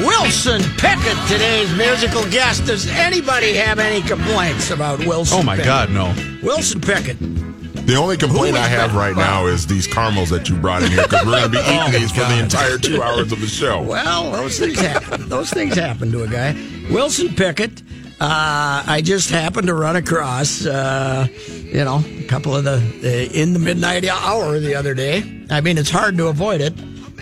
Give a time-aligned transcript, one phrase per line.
[0.00, 2.64] Wilson Pickett, today's musical guest.
[2.66, 5.40] Does anybody have any complaints about Wilson?
[5.40, 5.66] Oh my Pickett?
[5.66, 6.14] God, no.
[6.42, 7.18] Wilson Pickett.
[7.18, 8.98] The only complaint I have that?
[8.98, 11.58] right now is these caramels that you brought in here because we're going to be
[11.64, 13.82] eating Oh, these for the entire two hours of the show.
[13.82, 15.28] Well, those things happen.
[15.28, 16.52] Those things happen to a guy.
[16.90, 17.82] Wilson Pickett.
[18.20, 23.32] Uh, I just happened to run across, uh, you know, a couple of the uh,
[23.34, 25.22] in the midnight hour the other day.
[25.50, 26.74] I mean, it's hard to avoid it,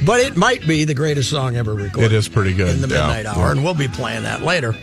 [0.06, 2.12] but it might be the greatest song ever recorded.
[2.12, 2.70] It is pretty good.
[2.76, 3.06] in the Yeah.
[3.06, 4.74] midnight hour, and we'll be playing that later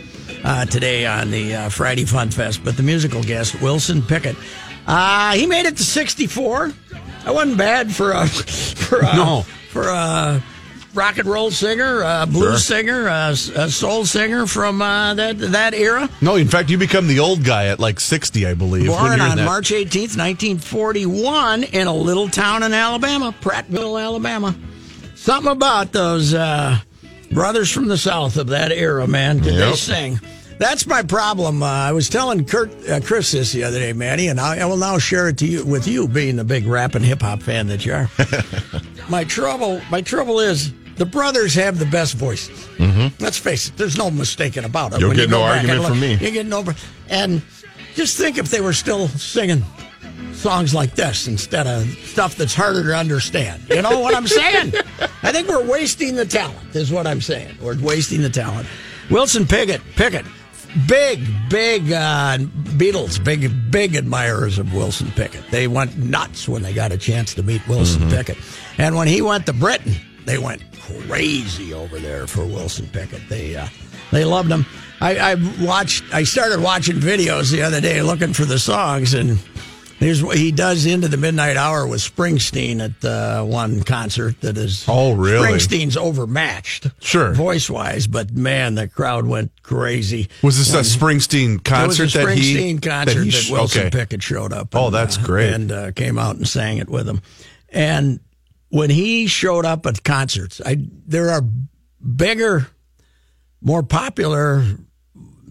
[0.44, 2.62] uh, today on the uh, Friday Fun Fest.
[2.64, 4.36] But the musical guest, Wilson Pickett,
[4.86, 6.72] uh, he made it to 64.
[7.24, 8.26] That wasn't bad for a
[8.86, 9.42] for a, No.
[9.70, 10.42] for a
[10.94, 12.76] rock and roll singer, a blues Sure.
[12.78, 16.08] singer, a, a soul singer from uh, that that era.
[16.20, 18.88] No, in fact, you become the old guy at like 60, I believe.
[18.88, 24.54] when Born on March 18th, 1941, in a little town in Alabama, Prattville, Alabama.
[25.26, 26.78] Something about those uh,
[27.32, 29.38] brothers from the South of that era, man.
[29.40, 30.20] Did they sing?
[30.60, 31.64] That's my problem.
[31.64, 34.66] Uh, I was telling Kurt, uh, Chris this the other day, Manny, and I, I
[34.66, 37.42] will now share it to you with you, being the big rap and hip hop
[37.42, 38.08] fan that you are.
[39.10, 42.64] my trouble, my trouble is the brothers have the best voices.
[42.76, 43.20] Mm-hmm.
[43.20, 43.76] Let's face it.
[43.76, 45.00] There's no mistaking about it.
[45.00, 46.12] You'll When get you no argument and from me.
[46.14, 46.64] You get no,
[47.08, 47.42] and
[47.96, 49.64] just think if they were still singing
[50.34, 53.68] songs like this instead of stuff that's harder to understand.
[53.68, 54.74] You know what I'm saying?
[55.22, 56.74] I think we're wasting the talent.
[56.74, 57.56] Is what I'm saying.
[57.60, 58.68] We're wasting the talent.
[59.10, 60.24] Wilson Pickett, Pickett,
[60.88, 65.44] big, big uh, Beatles, big, big admirers of Wilson Pickett.
[65.50, 68.38] They went nuts when they got a chance to meet Wilson Pickett,
[68.78, 73.28] and when he went to Britain, they went crazy over there for Wilson Pickett.
[73.28, 73.68] They uh,
[74.12, 74.66] they loved him.
[75.00, 76.04] I, I watched.
[76.12, 79.38] I started watching videos the other day looking for the songs, and
[79.98, 84.56] here's what he does into the midnight hour with Springsteen at uh, one concert that
[84.58, 84.84] is.
[84.88, 85.48] Oh, really?
[85.48, 87.32] Springsteen's overmatched, Sure.
[87.32, 90.28] voice wise, but man, the crowd went crazy.
[90.42, 93.50] Was this a Springsteen concert it was a that he Springsteen concert that, he sh-
[93.50, 93.90] Wilson okay.
[93.90, 94.74] Pickett showed up.
[94.74, 95.52] Oh, and, that's uh, great.
[95.52, 97.20] and uh, came out and sang it with him.
[97.70, 98.20] And
[98.68, 100.76] when he showed up at concerts, I
[101.06, 101.42] there are
[102.16, 102.68] bigger,
[103.60, 104.64] more popular.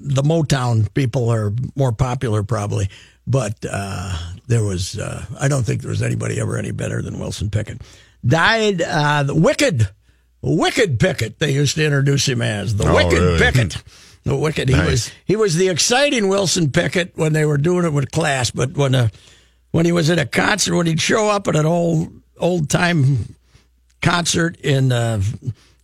[0.07, 2.89] The Motown people are more popular, probably,
[3.27, 4.97] but uh, there was.
[4.97, 7.81] Uh, I don't think there was anybody ever any better than Wilson Pickett.
[8.25, 9.89] Died uh, the Wicked,
[10.41, 11.39] Wicked Pickett.
[11.39, 13.39] They used to introduce him as the Oh, Wicked really?
[13.39, 13.83] Pickett.
[14.25, 14.69] The Wicked.
[14.69, 14.89] He Nice.
[14.89, 18.71] was he was the exciting Wilson Pickett when they were doing it with class, but
[18.75, 19.09] when uh,
[19.69, 23.35] when he was at a concert, when he'd show up at an old old time
[24.01, 25.21] concert in uh,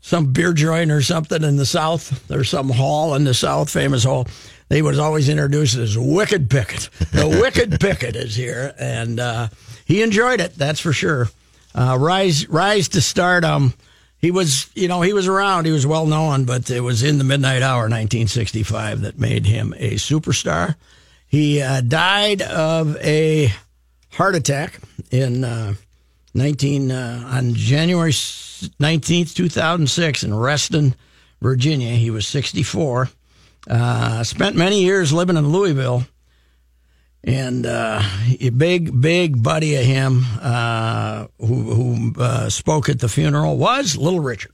[0.02, 4.04] some beer joint or something in the South, or some hall in the South, famous
[4.04, 4.28] hall.
[4.72, 6.90] They was always introduced as Wicked Pickett.
[7.12, 9.50] The Wicked Pickett is here, and uh,
[9.84, 10.56] he enjoyed it.
[10.56, 11.28] That's for sure.
[11.76, 13.74] Uh, rise, rise to stardom.
[14.20, 15.66] He was, you know, he was around.
[15.66, 19.74] He was well known, but it was in the Midnight Hour, 1965, that made him
[19.76, 20.76] a superstar.
[21.28, 23.52] He uh, died of a
[24.12, 24.80] heart attack
[25.12, 25.74] in uh,
[26.34, 30.96] 19 uh, on January 19th, 2006 in Reston,
[31.42, 31.92] Virginia.
[31.96, 33.10] He was 64.
[33.70, 36.04] Uh, spent many years living in Louisville.
[37.24, 38.02] And uh,
[38.40, 43.96] a big, big buddy of him uh, who, who uh, spoke at the funeral was
[43.96, 44.54] Little Richard.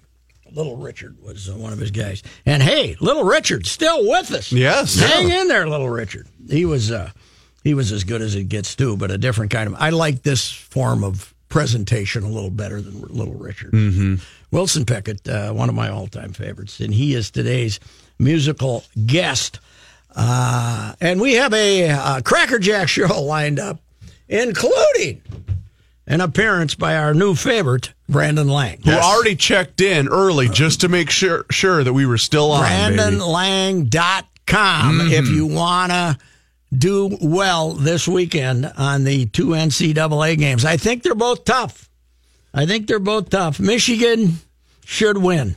[0.51, 2.23] Little Richard was uh, one of his guys.
[2.45, 4.51] And hey, Little Richard still with us.
[4.51, 4.99] Yes.
[4.99, 6.27] Hang in there, Little Richard.
[6.49, 7.11] He was uh,
[7.63, 9.75] he was as good as it gets too, but a different kind of.
[9.75, 13.71] I like this form of presentation a little better than Little Richard.
[13.71, 14.15] Mm-hmm.
[14.51, 17.79] Wilson Pickett, uh, one of my all-time favorites, and he is today's
[18.19, 19.59] musical guest.
[20.15, 23.79] Uh, and we have a uh, Cracker Jack show lined up,
[24.27, 25.21] including
[26.07, 28.81] an appearance by our new favorite, Brandon Lang.
[28.83, 32.63] Who already checked in early just to make sure sure that we were still on.
[32.63, 32.97] baby.
[32.97, 36.17] BrandonLang.com if you want to
[36.75, 40.65] do well this weekend on the two NCAA games.
[40.65, 41.89] I think they're both tough.
[42.53, 43.59] I think they're both tough.
[43.59, 44.35] Michigan
[44.85, 45.55] should win,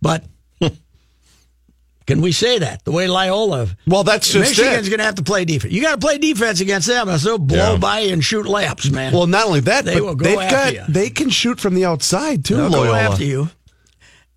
[0.00, 0.24] but
[2.06, 3.68] can we say that the way Loyola?
[3.86, 5.72] Well, that's just Michigan's going to have to play defense.
[5.72, 7.78] You got to play defense against them, or they'll blow Yeah.
[7.78, 9.12] by and shoot laps, man.
[9.12, 10.92] Well, not only that, They but will go they've after got you.
[10.92, 12.56] they can shoot from the outside too.
[12.56, 12.86] They'll Loyola.
[12.88, 13.50] go after you.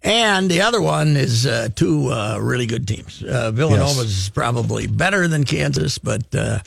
[0.06, 3.24] And the other one is uh, two uh, really good teams.
[3.24, 6.60] Uh, Villanova's probably better than Kansas, but uh,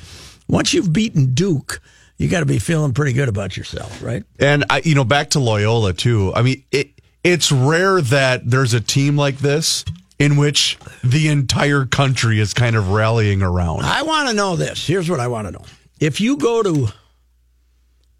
[0.48, 1.80] once you've beaten Duke,
[2.16, 4.24] you got to be feeling pretty good about yourself, right?
[4.40, 6.32] And I, you know, back to Loyola too.
[6.34, 6.90] I mean, it
[7.22, 9.84] it's rare that there's a team like this
[10.18, 13.82] in which the entire country is kind of rallying around.
[13.84, 14.84] I want to know this.
[14.84, 15.64] Here's what I want to know.
[16.00, 16.88] If you go to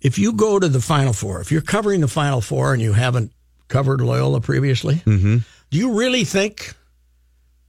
[0.00, 2.93] if you go to the Final Four, if you're covering the Final Four and you
[2.93, 3.32] haven't
[3.69, 5.38] covered Loyola previously, Mm-hmm.
[5.70, 6.75] do you really think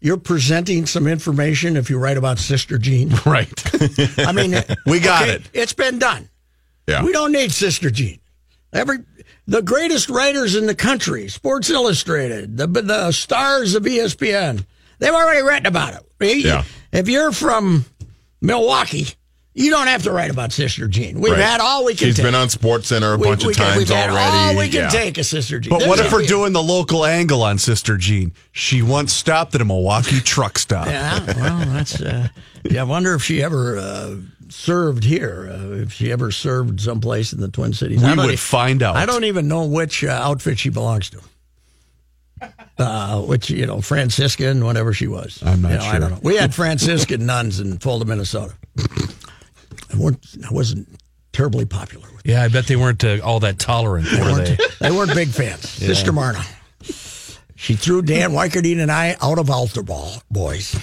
[0.01, 3.11] you're presenting some information if you write about Sister Jean?
[3.25, 3.51] Right.
[4.19, 4.55] I mean,
[4.85, 5.49] We got okay, it.
[5.53, 6.29] It's been done.
[6.87, 7.03] Yeah.
[7.03, 8.19] We don't need Sister Jean.
[8.73, 8.99] Every
[9.47, 14.63] the greatest writers in the country, Sports Illustrated, the the stars of ESPN,
[14.99, 16.37] they've already written about it.
[16.45, 16.63] Yeah.
[16.91, 17.85] If you're from
[18.41, 19.07] Milwaukee,
[19.59, 21.19] you don't have to write about Sister Jean.
[21.19, 21.41] We've Right.
[21.41, 22.23] had all we can She's take.
[22.25, 24.37] been on Sports Center a We- bunch we of can- times we've had already.
[24.37, 24.89] All we can Yeah.
[24.89, 25.69] take a Sister Jean.
[25.77, 28.31] But what if we're gonna doing the local angle on Sister Jean?
[28.51, 30.87] She once stopped at a Milwaukee truck stop.
[30.87, 31.99] Yeah, well, that's.
[32.01, 32.29] Uh,
[32.69, 34.15] yeah, I wonder if she ever uh,
[34.49, 35.51] served here.
[35.53, 37.99] Uh, if she ever served someplace in the Twin Cities.
[38.01, 38.95] We I don't would e- find out.
[38.95, 41.19] I don't even know which uh, outfit she belongs to.
[42.77, 45.43] Uh, which you know, Franciscan, whatever she was.
[45.45, 46.19] I'm not You know, I don't know.
[46.23, 48.53] We had Franciscan nuns in Fulda, Minnesota.
[49.93, 50.25] I weren't.
[50.49, 50.87] I wasn't
[51.33, 52.25] terribly popular with.
[52.25, 54.57] Yeah, I bet they weren't uh, all that tolerant, were they?
[54.79, 55.67] They weren't big fans.
[55.69, 56.43] Sister Marna.
[57.61, 60.73] She threw Dan Weikerdine and I out of altar ball boys.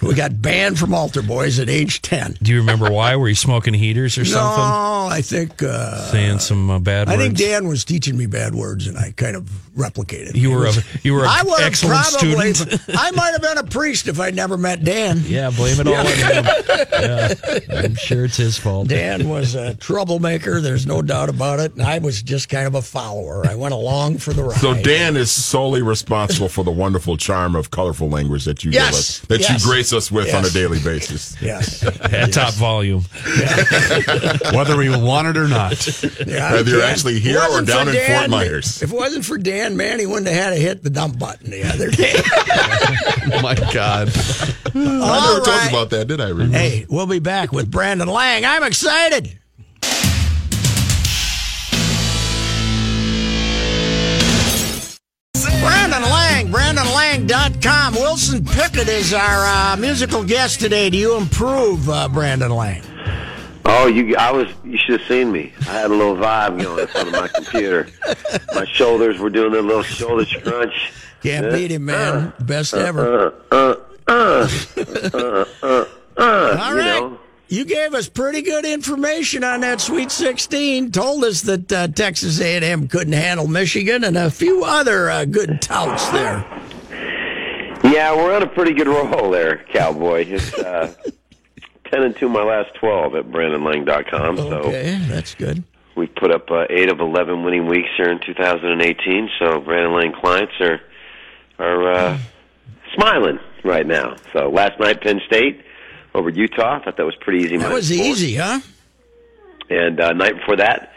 [0.00, 2.36] we got banned from altar boys at age ten.
[2.40, 3.16] Do you remember why?
[3.16, 4.62] Were you smoking heaters or something?
[4.62, 7.20] No, I think uh, Saying some uh, bad I words?
[7.20, 10.36] I think Dan was teaching me bad words, and I kind of replicated.
[10.36, 10.72] You were a
[11.02, 12.54] you were I an excellent probably.
[12.54, 12.80] student.
[12.96, 15.20] I might have been a priest if I'd never met Dan.
[15.24, 16.44] Yeah, blame it all on him.
[17.04, 17.34] Yeah,
[17.70, 18.88] I'm sure it's his fault.
[18.88, 20.60] Dan was a troublemaker.
[20.60, 21.72] There's no doubt about it.
[21.74, 23.44] And I was just kind of a follower.
[23.46, 24.60] I went along for the ride.
[24.60, 28.84] So Dan is solely responsible for the wonderful charm of colorful language that you Yes,
[28.90, 31.36] give us, that yes, you grace us with on a daily basis.
[31.44, 31.82] Yes.
[32.00, 33.02] At top volume.
[34.54, 35.86] Whether we want it or not.
[36.26, 38.82] Yeah, Whether you're actually if here it or wasn't down for in Fort Dan- Myers.
[38.82, 41.50] If it wasn't for Dan, man, he wouldn't have had to hit the dump button
[41.50, 42.12] the other day.
[43.34, 44.10] Oh my God.
[44.14, 45.68] I never All told you right.
[45.70, 46.28] about that, did I?
[46.28, 46.52] Ruben?
[46.52, 48.44] Hey, we'll be back with Brandon Lang.
[48.44, 49.38] I'm excited.
[57.26, 57.94] BrandonLang.com.
[57.94, 60.90] Wilson Pickett is our uh, musical guest today.
[60.90, 62.82] Do you improve, uh, Brandon Lang?
[63.64, 64.14] Oh, you!
[64.16, 64.48] I was.
[64.62, 65.52] You should have seen me.
[65.62, 67.88] I had a little vibe going in front of my computer.
[68.54, 70.92] My shoulders were doing a little shoulder crunch.
[71.22, 72.34] Can't beat him, man.
[72.40, 73.34] Best ever.
[73.50, 74.48] Uh, uh,
[76.18, 77.00] All you right.
[77.00, 77.18] know.
[77.48, 80.90] You gave us pretty good information on that Sweet 16.
[80.92, 85.62] Told us that uh, Texas A&M couldn't handle Michigan and a few other uh, good
[85.62, 86.44] touts there.
[87.84, 90.24] Yeah, we're on a pretty good roll there, Cowboy.
[90.26, 90.92] It's uh,
[91.92, 94.36] ten and two my last twelve at BrandonLang.com.
[94.38, 95.62] So Okay, that's good.
[95.94, 99.28] we put up uh, eight of eleven winning weeks here in 2018.
[99.38, 100.80] So Brandon Lang clients are
[101.58, 102.18] are uh,
[102.94, 104.16] smiling right now.
[104.32, 105.60] So last night, Penn State
[106.14, 106.78] over Utah.
[106.80, 107.58] I thought that was pretty easy.
[107.58, 108.60] That was easy, huh?
[109.68, 110.93] And uh, night before that,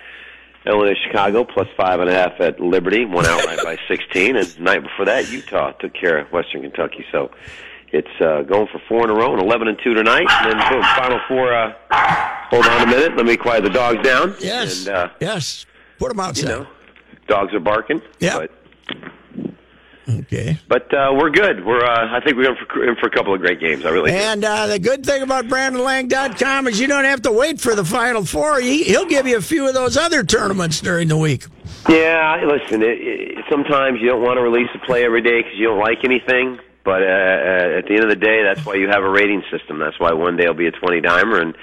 [0.68, 4.36] Illinois Chicago plus five and a half at Liberty, won outright by 16.
[4.36, 7.06] And the night before that, Utah took care of Western Kentucky.
[7.12, 7.32] So
[7.92, 10.28] it's uh, going for four in a row and 11 and two tonight.
[10.30, 11.54] And then boom, final four.
[11.54, 11.74] Uh,
[12.50, 13.16] hold on a minute.
[13.16, 14.36] Let me quiet the dogs down.
[14.40, 14.86] Yes.
[14.88, 15.66] And uh, yes.
[16.00, 16.48] Put them you outside.
[16.48, 16.68] know,
[17.28, 18.02] dogs are barking.
[18.20, 18.38] Yeah.
[18.38, 18.52] But
[20.10, 20.58] Okay.
[20.70, 21.66] but uh, we're good.
[21.66, 23.86] We're uh, I think we're in for, in for a couple of great games.
[23.86, 24.12] I really.
[24.14, 27.84] And uh, the good thing about BrandonLang.com is you don't have to wait for the
[27.84, 28.60] Final Four.
[28.62, 31.46] He, he'll give you a few of those other tournaments during the week.
[31.90, 32.82] Yeah, listen.
[32.82, 35.80] It, it, sometimes you don't want to release a play every day because you don't
[35.80, 36.60] like anything.
[36.84, 39.44] But uh, uh, at the end of the day, that's why you have a rating
[39.52, 39.78] system.
[39.78, 41.54] That's why one day it'll be a twenty dimer, and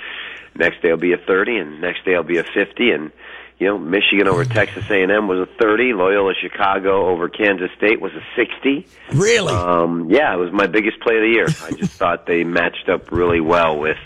[0.55, 3.11] next day it'll be a thirty, and next day it'll be a fifty, and
[3.59, 5.93] you know, Michigan over Texas A&M was a thirty.
[5.93, 8.87] Loyola Chicago over Kansas State was a sixty.
[9.13, 9.53] Really?
[9.53, 11.47] Um, yeah, it was my biggest play of the year.
[11.63, 13.99] I just thought they matched up really well with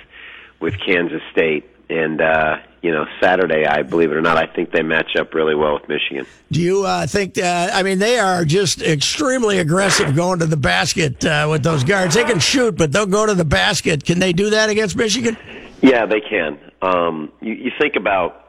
[0.60, 1.64] with Kansas State.
[1.88, 5.34] and uh, you know Saturday, I believe it or not, I think they match up
[5.34, 6.26] really well with Michigan.
[6.52, 7.38] Do you uh, think?
[7.38, 11.84] Uh, I mean, they are just extremely aggressive going to the basket uh, with those
[11.84, 12.14] guards.
[12.14, 14.04] They can shoot, but they'll go to the basket.
[14.04, 15.36] Can they do that against Michigan?
[15.80, 16.58] Yeah, they can.
[16.82, 18.47] Um, you, you think about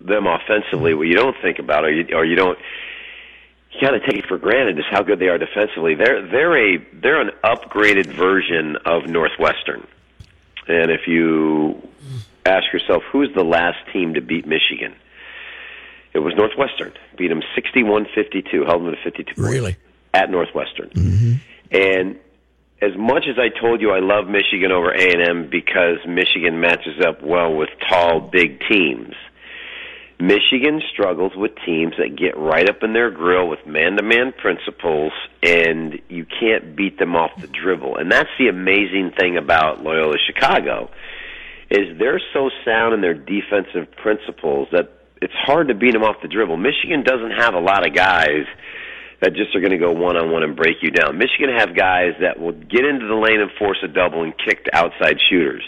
[0.00, 0.94] them offensively.
[0.94, 2.58] What you don't think about, or you, or you don't,
[3.72, 5.94] you kind of take it for granted, is how good they are defensively.
[5.94, 9.86] They're they're a they're an upgraded version of Northwestern.
[10.68, 11.82] And if you
[12.46, 14.94] ask yourself, who's the last team to beat Michigan?
[16.12, 16.92] It was Northwestern.
[17.16, 19.76] Beat them 61-52, held them to 52 Really?
[20.12, 20.90] at Northwestern.
[20.90, 21.32] Mm-hmm.
[21.70, 22.18] And
[22.82, 27.22] as much as I told you I love Michigan over A&M because Michigan matches up
[27.22, 29.14] well with tall, big teams,
[30.20, 35.12] Michigan struggles with teams that get right up in their grill with man-to-man principles,
[35.42, 37.96] and you can't beat them off the dribble.
[37.96, 40.90] And that's the amazing thing about Loyola Chicago
[41.70, 44.90] is they're so sound in their defensive principles that
[45.22, 46.56] it's hard to beat them off the dribble.
[46.56, 48.44] Michigan doesn't have a lot of guys
[49.20, 51.18] that just are going to go one on one and break you down.
[51.18, 54.64] Michigan have guys that will get into the lane and force a double and kick
[54.64, 55.62] to outside shooters.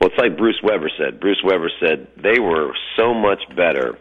[0.00, 1.20] Well, it's like Bruce Weber said.
[1.20, 3.98] Bruce Weber said they were so much better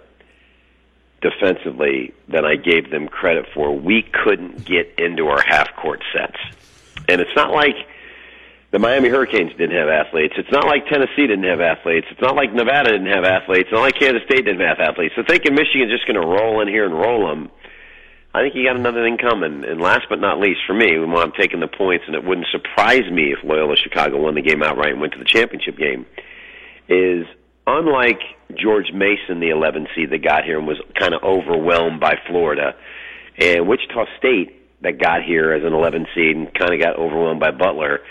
[1.21, 3.75] defensively than I gave them credit for.
[3.75, 6.37] We couldn't get into our half court sets.
[7.09, 7.75] And it's not like
[8.71, 10.35] the Miami Hurricanes didn't have athletes.
[10.37, 12.07] It's not like Tennessee didn't have athletes.
[12.11, 13.69] It's not like Nevada didn't have athletes.
[13.69, 15.15] It's not like Kansas State didn't have athletes.
[15.15, 17.49] So thinking Michigan's just going to roll in here and roll them,
[18.37, 19.65] I think you got another thing coming.
[19.65, 22.45] And last but not least, for me, when I'm taking the points, and it wouldn't
[22.51, 26.05] surprise me if Loyola Chicago won the game outright and went to the championship game,
[26.87, 27.25] is
[27.65, 28.21] unlike
[28.55, 32.75] George Mason, the 11 seed that got here and was kind of overwhelmed by Florida,
[33.39, 34.53] and Wichita State
[34.83, 38.01] that got here as an 11 seed and kind of got overwhelmed by Butler.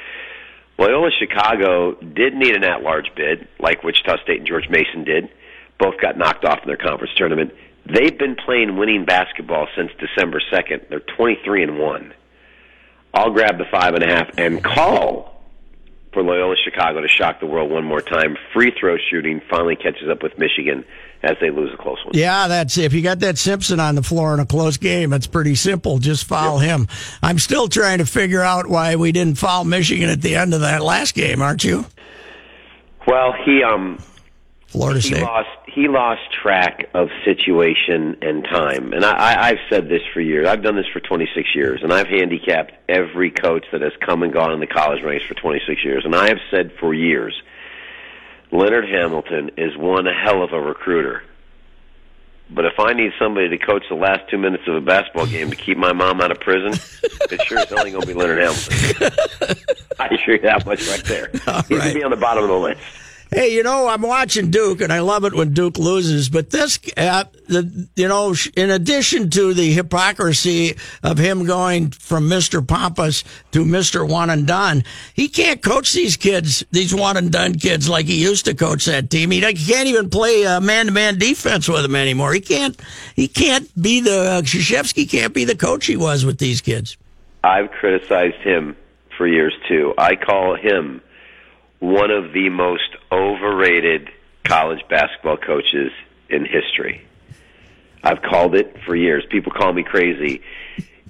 [0.77, 5.31] Loyola Chicago did need an at-large bid, like Wichita State and George Mason did.
[5.79, 7.53] Both got knocked off in their conference tournament.
[7.87, 10.89] They've been playing winning basketball since December 2nd.
[10.89, 12.15] They're 23 and 1.
[13.15, 15.41] I'll grab the five and a half and call
[16.13, 18.37] for Loyola Chicago to shock the world one more time.
[18.53, 20.85] Free throw shooting finally catches up with Michigan
[21.23, 22.13] as they lose a close one.
[22.15, 25.27] Yeah, that's if you got that Simpson on the floor in a close game, it's
[25.27, 25.99] pretty simple.
[25.99, 26.89] Just foul him.
[27.23, 30.61] I'm still trying to figure out why we didn't foul Michigan at the end of
[30.61, 31.87] that last game, aren't you?
[33.07, 33.99] Well, he um
[34.67, 35.23] Florida he State.
[35.23, 38.93] lost he lost track of situation and time.
[38.93, 40.47] And I, I, I've said this for years.
[40.49, 44.33] I've done this for 26 years, and I've handicapped every coach that has come and
[44.33, 46.05] gone in the college ranks for 26 years.
[46.05, 47.35] And I have said for years,
[48.51, 51.23] Leonard Hamilton is one hell of a recruiter.
[52.49, 55.51] But if I need somebody to coach the last two minutes of a basketball game
[55.51, 56.73] to keep my mom out of prison,
[57.31, 59.59] it sure is only going to be Leonard Hamilton.
[59.99, 61.29] I assure you that much right there.
[61.33, 62.81] He's going to be on the bottom of the list.
[63.37, 66.31] Hey, you know, I'm watching Duke, and I love it when Duke loses.
[66.31, 72.31] But this, uh, the, you know, in addition to the hypocrisy of him going from
[72.31, 72.67] Mr.
[72.67, 74.09] Pompous to Mr.
[74.09, 78.23] One and Done, he can't coach these kids, these one and done kids, like he
[78.23, 79.31] used to coach that team.
[79.31, 82.33] He, he can't even play man to man defense with them anymore.
[82.33, 82.81] He can't.
[83.17, 84.43] He can't be the uh,
[85.05, 86.97] can't be the coach he was with these kids.
[87.45, 88.79] I've criticized him
[89.19, 89.93] for years too.
[89.99, 91.03] I call him
[91.81, 94.09] one of the most overrated
[94.45, 95.93] college basketball coaches
[96.29, 97.07] in history.
[98.03, 99.25] I've called it for years.
[99.31, 100.43] People call me crazy.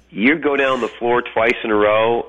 [0.09, 2.27] You go down the floor twice in a row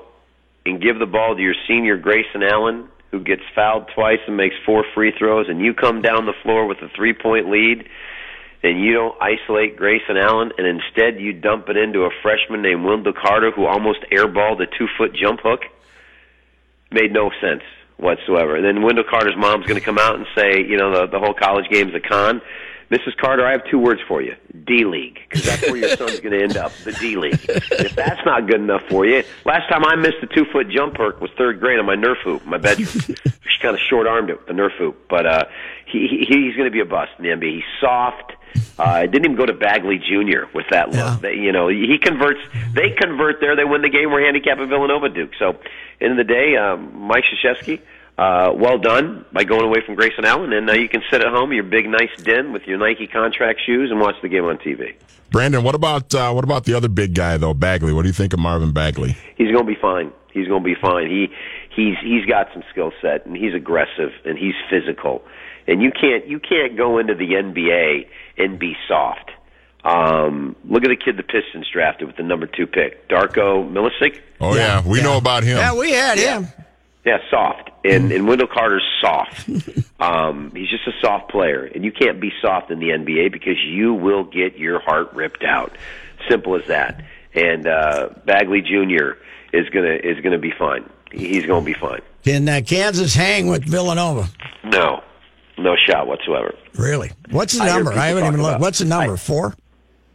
[0.65, 4.55] and give the ball to your senior Grayson Allen, who gets fouled twice and makes
[4.65, 7.87] four free throws, and you come down the floor with a three point lead
[8.61, 12.83] and you don't isolate Grayson Allen, and instead you dump it into a freshman named
[12.83, 15.61] Wendell Carter who almost airballed a two foot jump hook,
[16.91, 17.63] made no sense
[17.99, 18.55] whatsoever.
[18.55, 21.19] And then Wendell Carter's mom's going to come out and say, you know, the, the
[21.19, 22.41] whole college game's a con.
[22.91, 23.15] Mrs.
[23.17, 24.33] Carter, I have two words for you:
[24.65, 26.71] D League, because that's where your son's going to end up.
[26.83, 27.39] The D League.
[27.47, 30.97] If that's not good enough for you, last time I missed a two foot jump
[30.97, 32.87] hook was third grade on my Nerf hoop, my bedroom.
[32.87, 35.45] she kind of short armed it with the Nerf hoop, but uh,
[35.85, 37.55] he, he he's going to be a bust in the NBA.
[37.57, 38.33] He's soft.
[38.77, 40.45] Uh, I didn't even go to Bagley Jr.
[40.53, 40.97] with that look.
[40.97, 41.17] Yeah.
[41.21, 42.39] They, you know, he converts.
[42.73, 43.55] They convert there.
[43.55, 44.11] They win the game.
[44.11, 45.31] We're handicapping Villanova Duke.
[45.37, 45.59] So,
[45.99, 47.81] end of the day, um, Mike Krzyzewski,
[48.17, 51.27] uh, well done by going away from Grayson Allen, and uh, you can sit at
[51.27, 54.45] home in your big, nice den with your Nike contract shoes and watch the game
[54.45, 54.95] on TV.
[55.31, 57.93] Brandon, what about uh, what about the other big guy though, Bagley?
[57.93, 59.15] What do you think of Marvin Bagley?
[59.37, 60.11] He's going to be fine.
[60.33, 61.07] He's going to be fine.
[61.07, 61.27] He
[61.75, 65.23] he's he's got some skill set, and he's aggressive, and he's physical,
[65.67, 68.07] and you can't you can't go into the NBA
[68.39, 69.31] and be soft.
[69.83, 74.19] Um, look at the kid the Pistons drafted with the number two pick, Darko Milicic.
[74.41, 75.57] Oh yeah, we know about him.
[75.57, 76.47] Yeah, we had him.
[77.05, 77.69] Yeah, soft.
[77.85, 79.49] And and Wendell Carter's soft.
[79.99, 83.57] um, he's just a soft player, and you can't be soft in the NBA because
[83.63, 85.77] you will get your heart ripped out.
[86.29, 87.03] Simple as that.
[87.33, 89.13] And uh, Bagley Jr.
[89.53, 90.89] is gonna is gonna be fine.
[91.11, 92.01] He's gonna be fine.
[92.23, 94.27] Can uh, Kansas hang with Villanova?
[94.65, 95.01] No,
[95.59, 96.53] no shot whatsoever.
[96.77, 97.11] Really?
[97.31, 97.93] What's the I number?
[97.93, 98.49] I haven't even looked.
[98.55, 99.17] about- What's the number?
[99.17, 99.55] Four?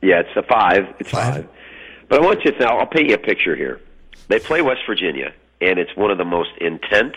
[0.03, 0.85] Yeah, it's a five.
[0.99, 1.35] It's Five.
[1.35, 1.49] five.
[2.09, 3.81] But I want you to know, I'll paint you a picture here.
[4.29, 7.15] They play West Virginia, and it's one of the most intense,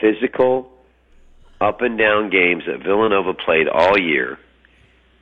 [0.00, 0.70] physical,
[1.60, 4.38] up and down games that Villanova played all year.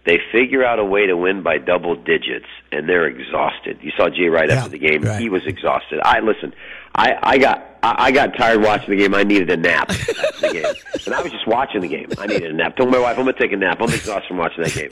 [0.04, 3.78] They figure out a way to win by double digits, and they're exhausted.
[3.82, 5.20] You saw Jay right Yeah, after the game; right.
[5.20, 6.00] he was exhausted.
[6.04, 6.52] I listen.
[6.94, 9.14] I, I got I, I got tired watching the game.
[9.14, 10.12] I needed a nap after
[10.46, 10.74] the game,
[11.06, 12.08] and I was just watching the game.
[12.18, 12.76] I needed a nap.
[12.76, 13.78] Told my wife, "I'm gonna take a nap.
[13.80, 14.90] I'm exhausted from watching that game."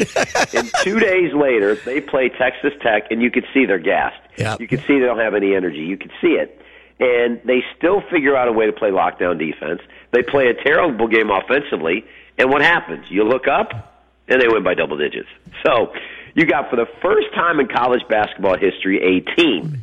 [0.61, 4.21] and two days later, they play Texas Tech, and you could see they're gassed.
[4.39, 4.57] Yeah.
[4.61, 5.81] You could see they don't have any energy.
[5.81, 6.61] You could see it,
[7.01, 9.81] and they still figure out a way to play lockdown defense.
[10.13, 12.05] They play a terrible game offensively,
[12.39, 13.07] and what happens?
[13.11, 13.90] You look up,
[14.31, 15.29] and they win by double digits.
[15.67, 15.93] So
[16.35, 19.81] you got for the first time in college basketball history a team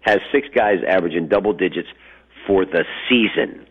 [0.00, 1.88] has six guys averaging double digits
[2.46, 3.66] for the season.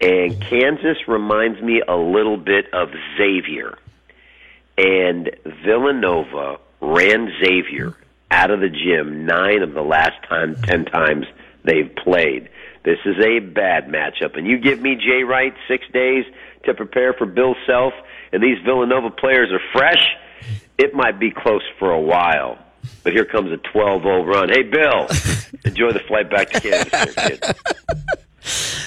[0.00, 3.78] And Kansas reminds me a little bit of Xavier.
[4.76, 5.30] And
[5.64, 7.94] Villanova ran Xavier
[8.30, 11.26] out of the gym nine of the last time ten times
[11.64, 12.48] they've played.
[12.84, 14.36] This is a bad matchup.
[14.36, 16.24] And you give me Jay Wright six days
[16.64, 17.94] to prepare for Bill Self,
[18.34, 20.04] and these Villanova players are fresh,
[20.76, 22.58] it might be close for a while.
[23.02, 24.48] But here comes a 12-0 run.
[24.50, 25.06] Hey, Bill,
[25.64, 27.38] enjoy the flight back to Kansas, here.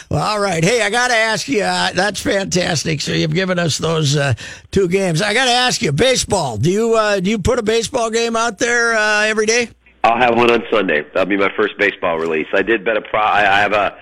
[0.09, 0.63] Well, all right.
[0.63, 1.63] Hey, I got to ask you.
[1.63, 3.01] Uh, that's fantastic.
[3.01, 4.35] So you've given us those uh,
[4.71, 5.21] two games.
[5.21, 6.57] I got to ask you, baseball.
[6.57, 9.69] Do you uh, do you put a baseball game out there uh, every day?
[10.03, 11.03] I'll have one on Sunday.
[11.13, 12.47] That'll be my first baseball release.
[12.53, 13.19] I did bet a pro.
[13.19, 13.97] I I have a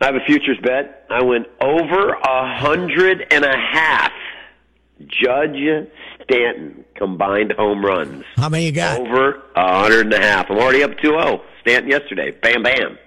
[0.00, 1.06] I have a futures bet.
[1.10, 4.12] I went over a hundred and a half.
[5.06, 5.88] Judge
[6.22, 9.00] Stanton combined home runs How many you got?
[9.00, 10.50] over a hundred and a half.
[10.50, 11.40] I'm already up 2-0.
[11.62, 12.30] Stanton yesterday.
[12.30, 12.98] Bam bam.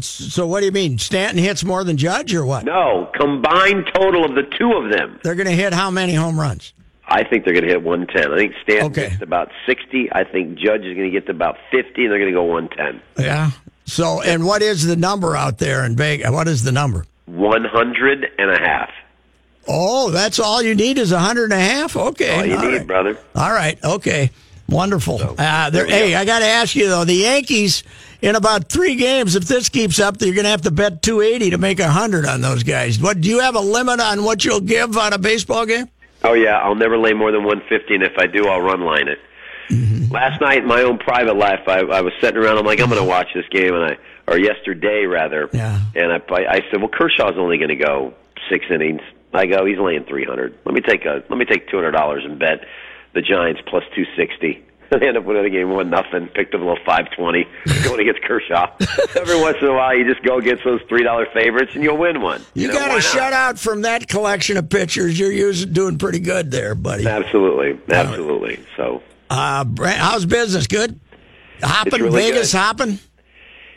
[0.00, 0.98] So what do you mean?
[0.98, 2.64] Stanton hits more than Judge, or what?
[2.64, 5.18] No, combined total of the two of them.
[5.22, 6.72] They're going to hit how many home runs?
[7.06, 8.32] I think they're going to hit 110.
[8.32, 9.10] I think Stanton Okay.
[9.10, 10.10] gets about 60.
[10.12, 12.44] I think Judge is going to get to about 50, and they're going to go
[12.44, 13.02] 110.
[13.24, 13.50] Yeah.
[13.84, 16.30] So, and what is the number out there in Vegas?
[16.30, 17.04] What is the number?
[17.26, 18.88] 100 and a half.
[19.68, 21.96] Oh, that's all you need is a hundred and a half.
[21.96, 22.86] Okay, All you all need, right.
[22.86, 23.18] brother.
[23.34, 23.82] All right.
[23.84, 24.30] Okay.
[24.68, 25.20] Wonderful.
[25.38, 26.18] uh, there, hey, go.
[26.18, 27.04] I got to ask you though.
[27.04, 27.82] The Yankees
[28.22, 31.20] in about three games, if this keeps up, you're going to have to bet two
[31.20, 32.98] eighty to make a hundred on those guys.
[33.00, 35.88] What do you have a limit on what you'll give on a baseball game?
[36.24, 39.08] Oh yeah, I'll never lay more than 150, and if I do, I'll run line
[39.08, 39.18] it.
[39.70, 40.12] Mm-hmm.
[40.12, 42.58] Last night, in my own private life, I, I was sitting around.
[42.58, 43.96] I'm like, I'm going to watch this game, and I
[44.26, 45.50] or yesterday rather.
[45.52, 45.80] Yeah.
[45.94, 48.14] And I I I said, well, Kershaw's only going to go
[48.48, 49.00] six innings.
[49.32, 50.58] I go, he's laying 300.
[50.64, 52.64] Let me take a let me take 200 dollars and bet
[53.14, 54.64] the Giants plus 260.
[54.90, 56.28] I ended up winning the game one nothing.
[56.28, 57.46] Picked up a little 520
[57.84, 58.70] going against Kershaw.
[59.16, 61.96] Every once in a while, you just go against those three dollar favorites, and you'll
[61.96, 62.42] win one.
[62.54, 65.18] You, know, got a shutout from that collection of pitchers.
[65.18, 67.06] You're using, doing pretty good there, buddy.
[67.06, 68.64] Absolutely, absolutely.
[68.76, 69.02] So.
[69.30, 70.66] Uh, how's business?
[70.66, 71.00] Good.
[71.62, 72.58] Hopping, really Vegas good.
[72.58, 72.98] hopping.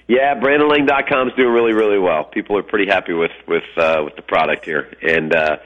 [0.08, 2.26] Yeah, BrandonLang.com is doing really, really well.
[2.26, 5.58] People are pretty happy with with uh, with the product here and uh,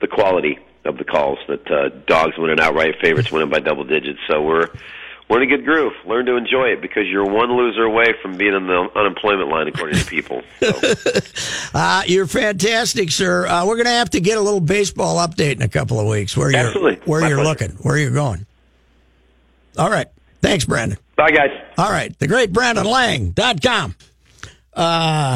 [0.00, 1.38] the quality of the calls.
[1.48, 4.18] That uh, dogs winning outright, favorites winning by double digits.
[4.28, 4.68] So we're
[5.30, 5.94] we're in a good groove.
[6.04, 9.66] Learn to enjoy it because you're one loser away from being on the unemployment line,
[9.66, 10.42] according to people.
[10.60, 10.72] So,
[11.74, 13.46] Uh, you're fantastic, sir.
[13.46, 16.06] Uh, we're going to have to get a little baseball update in a couple of
[16.06, 16.36] weeks.
[16.36, 17.42] Where you're where My you're pleasure.
[17.44, 18.46] looking, where you're going.
[19.78, 20.06] All right.
[20.42, 20.98] Thanks, Brandon.
[21.16, 21.50] Bye, guys.
[21.78, 22.16] All right.
[22.18, 23.94] The great BrandonLang.com.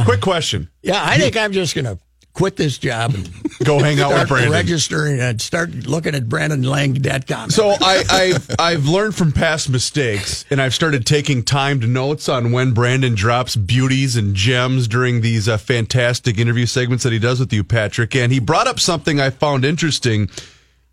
[0.05, 0.69] Quick question.
[0.83, 1.99] Yeah, I think I'm just going to
[2.33, 3.29] quit this job and
[3.65, 4.51] Go hang out with Brandon.
[4.53, 7.51] registering and start looking at BrandonLang.com.
[7.51, 12.53] So I, I've I've learned from past mistakes, and I've started taking timed notes on
[12.53, 17.39] when Brandon drops beauties and gems during these uh, fantastic interview segments that he does
[17.41, 18.17] with you, Patrick.
[18.17, 20.31] And he brought up something I found interesting.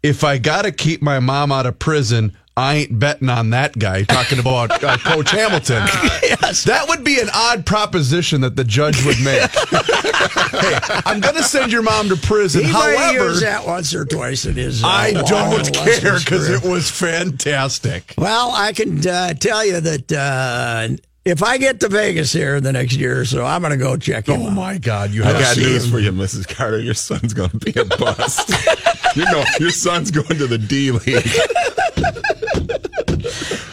[0.04, 3.78] If I got to keep my mom out of prison, I ain't betting on that
[3.78, 4.02] guy.
[4.04, 5.84] Talking about uh, Coach Hamilton.
[6.24, 6.64] yes.
[6.64, 9.42] That would be an odd proposition that the judge would make.
[9.52, 12.64] hey, I'm going to send your mom to prison.
[12.64, 14.84] He However, that once or twice in his.
[14.84, 18.16] Uh, I don't care because it was fantastic.
[18.18, 22.64] Well, I can uh, tell you that uh, if I get to Vegas here in
[22.64, 24.54] the next year or so, I'm going to go check him Oh out.
[24.54, 25.12] my God!
[25.12, 25.92] You I have got news him.
[25.92, 26.48] for you, Mrs.
[26.48, 26.80] Carter.
[26.80, 28.50] Your son's going to be a bust.
[29.16, 31.28] you know, your son's going to the D League.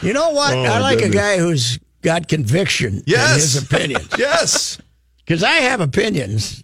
[0.04, 0.54] You know what?
[0.54, 1.14] Oh, I like goodness.
[1.14, 4.08] a guy who's got conviction yes, in his opinions.
[4.18, 4.78] yes.
[5.24, 6.62] because I have opinions,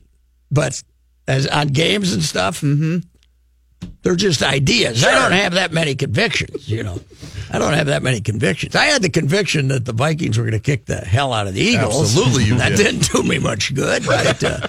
[0.51, 0.83] but
[1.27, 2.99] as on games and stuff, mm-hmm.
[4.03, 5.03] they're just ideas.
[5.05, 6.69] I don't have that many convictions.
[6.69, 7.01] You know,
[7.53, 8.77] I don't have that many convictions.
[8.77, 11.55] I had the conviction that the Vikings were going to kick the hell out of
[11.55, 12.17] the Eagles.
[12.17, 12.97] Absolutely you that did.
[12.97, 14.05] not do me much good.
[14.07, 14.67] But uh,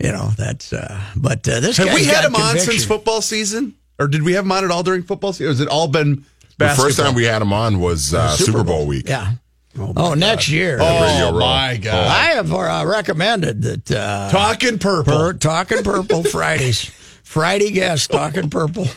[0.00, 0.72] you know, that's.
[0.72, 3.74] Uh, but uh, this Have guy's we had got him on since football season?
[3.98, 5.46] Or did we have him on at all during football season?
[5.46, 6.24] Or has it all been
[6.58, 6.68] Basketball?
[6.68, 9.08] The first time we had him on was uh, Super Bowl week.
[9.08, 9.32] Yeah.
[9.76, 10.78] Oh, next year.
[10.80, 11.40] Oh, roll.
[11.40, 12.06] my God.
[12.06, 13.90] I have uh, recommended that.
[13.90, 15.12] Uh, Talking purple.
[15.12, 16.84] Per, talking purple Fridays.
[17.24, 18.86] Friday guest talking purple.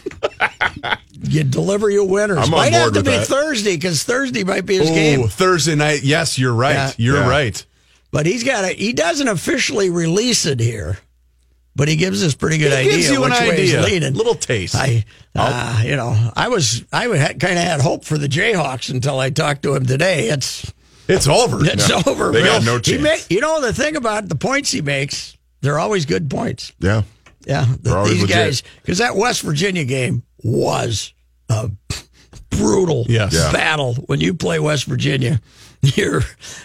[1.20, 2.38] You deliver your winners.
[2.38, 3.28] I'm might have to be that.
[3.28, 5.28] Thursday because Thursday might be his Ooh, game.
[5.28, 6.04] Thursday night.
[6.04, 6.74] Yes, you're right.
[6.74, 6.92] Yeah.
[6.98, 7.30] You're Yeah.
[7.30, 7.66] right.
[8.12, 8.70] But he's got a.
[8.70, 10.98] He doesn't officially release it here,
[11.76, 14.14] but he gives us pretty good He idea gives you which an way he's leaning.
[14.14, 14.76] Little taste.
[14.76, 15.04] I,
[15.36, 19.20] uh, you know, I was I had, kind of had hope for the Jayhawks until
[19.20, 20.30] I talked to him today.
[20.30, 20.72] It's
[21.08, 21.60] It's over.
[21.66, 22.32] it's over.
[22.32, 23.02] They got no He chance.
[23.04, 26.72] ma- you know the thing about the points he makes, they're always good points.
[26.80, 27.02] Yeah.
[27.46, 28.36] Yeah, They're these legit.
[28.36, 31.14] guys because that West Virginia game was
[31.50, 31.70] a
[32.50, 33.34] brutal Yes.
[33.34, 33.52] Yeah.
[33.52, 33.96] battle.
[34.08, 35.40] When you play West Virginia,
[35.82, 36.22] you're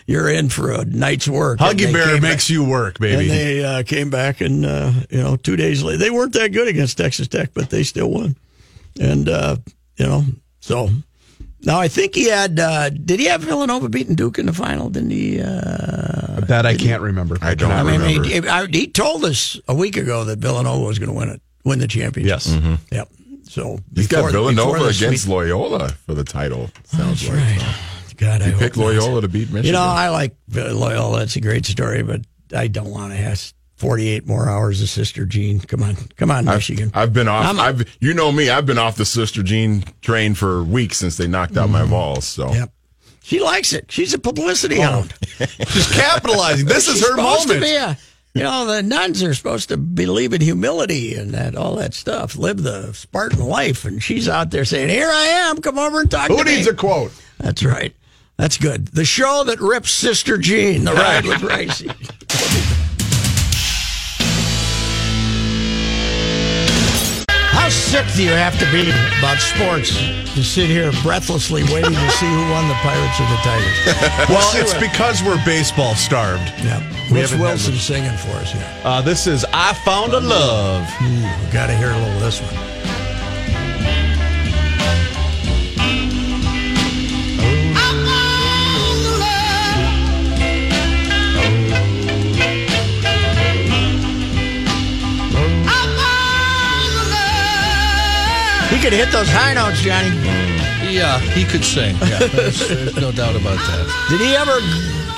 [0.07, 1.61] you're in for a night's work.
[1.61, 3.23] And Huggy they Bear came makes you work, baby.
[3.23, 6.49] And they uh, came back, and uh, you know, two days later, they weren't that
[6.49, 8.37] good against Texas Tech, but they still won.
[9.01, 9.57] And uh,
[9.97, 10.25] you know,
[10.61, 10.89] so
[11.61, 12.59] now I think he had.
[12.59, 14.89] Uh, did he have Villanova beating Duke in the final?
[14.91, 15.41] Didn't he?
[15.41, 17.37] Uh, that I can't remember.
[17.41, 18.67] I don't I mean, remember.
[18.67, 21.79] he, he told us a week ago that Villanova was going to win it, win
[21.79, 22.45] the championship.
[22.47, 22.79] Yes.
[22.91, 23.09] Yep.
[23.53, 26.71] So He's before- got Villanova against Loyola for the title.
[26.85, 27.37] Sounds like.
[27.37, 27.77] Right.
[28.17, 28.85] God, I He hope picked not.
[28.87, 29.65] Loyola to beat Michigan.
[29.67, 31.23] You know, I like Loyola.
[31.25, 32.23] It's a great story, but
[32.57, 35.61] I don't want to have 48 more hours of Sister Jean.
[35.61, 35.97] Come on.
[36.17, 36.93] Come on, I've, Michigan.
[36.95, 37.45] I've been off.
[37.45, 38.49] I'm- I've you know me.
[38.49, 42.25] I've been off the Sister Jean train for weeks since they knocked out my balls.
[42.27, 42.55] So Mm.
[42.55, 42.73] Yep.
[43.23, 43.93] She likes it.
[43.93, 45.13] She's a publicity hound.
[45.69, 46.65] She's capitalizing.
[46.67, 47.51] This is her moment.
[47.51, 47.99] To be a,
[48.35, 52.37] you know, the nuns are supposed to believe in humility and that all that stuff,
[52.37, 53.85] live the Spartan life.
[53.85, 56.51] And she's out there saying, Here I am, come over and talk Who to me.
[56.51, 57.13] Who needs a quote?
[57.39, 57.95] That's right.
[58.39, 58.89] That's good.
[58.89, 62.69] The show that rips Sister Jean, The Ride with Reusse.
[67.93, 69.95] 60, you have to be about sports
[70.33, 74.29] to sit here breathlessly waiting to see who won the Pirates or the Tigers.
[74.31, 76.55] well, it's because we're baseball starved.
[76.65, 76.81] Yeah.
[77.13, 78.67] We Rich Wilson singing for us here.
[78.83, 80.89] Uh, this is I Found a Love.
[81.03, 82.72] Ooh, gotta hear a little of this one.
[98.83, 100.09] Could hit those high notes, Johnny.
[100.93, 101.95] Yeah, he could sing.
[102.01, 104.07] Yeah, there's, there's no doubt about that.
[104.11, 104.61] Did he ever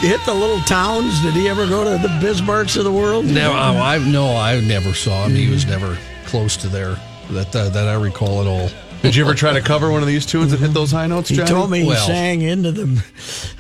[0.07, 1.21] hit the little towns?
[1.23, 3.25] Did he ever go to the Bismarcks of the world?
[3.25, 5.35] No, I, I no, I never saw him.
[5.35, 5.97] He was never
[6.27, 6.97] close to there.
[7.31, 8.69] That uh, that I recall at all.
[9.01, 11.29] Did you ever try to cover one of these tunes and hit those high notes,
[11.31, 11.49] He Johnny?
[11.51, 13.05] told me he Well- sang into the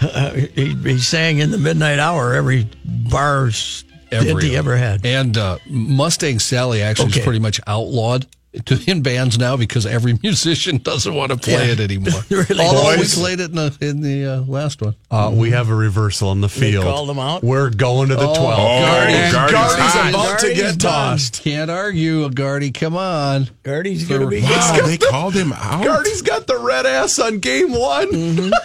[0.02, 5.04] uh, he, he sang in the midnight hour every bar stint he ever had.
[5.06, 7.20] And uh, Mustang Sally actually Okay.
[7.20, 8.26] is pretty much outlawed
[8.66, 11.72] to in bands now because every musician doesn't want to play Yeah.
[11.72, 12.12] it anymore.
[12.30, 12.60] Really?
[12.64, 13.16] Although Boys.
[13.16, 14.94] we played it in the in the uh, last one.
[15.10, 16.84] Uh, we have a reversal in the field.
[16.84, 17.42] called him out?
[17.42, 18.38] We're going to the 12.
[18.38, 20.10] Oh, and Gardy's Gardy's hot.
[20.10, 20.78] about to get done.
[20.78, 21.42] tossed.
[21.42, 22.70] Can't argue, Gardy.
[22.70, 23.48] Come on.
[23.62, 24.86] Gardy's going to be wow, gone.
[24.88, 25.84] they called him out.
[25.84, 28.52] Gardy's got the red ass on game one.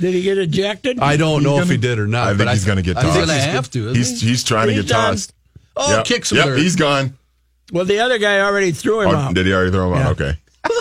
[0.00, 0.98] Did he get ejected?
[0.98, 2.24] I don't know if he did or not.
[2.26, 3.06] I think but he's going to get tossed.
[3.06, 4.28] He's gonna have to, isn't He's he?
[4.28, 5.12] he's trying to get done.
[5.12, 5.32] tossed.
[5.76, 6.04] Oh, Yep.
[6.06, 6.58] kick some Yep, dirt.
[6.58, 7.16] he's gone.
[7.72, 9.34] Well, the other guy already threw him Oh, out.
[9.34, 10.12] did he already throw him out?
[10.12, 10.36] Okay.